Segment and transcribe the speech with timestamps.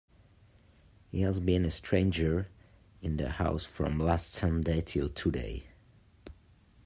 [1.11, 2.47] He has been a stranger
[3.03, 5.65] in the house from last Sunday till today.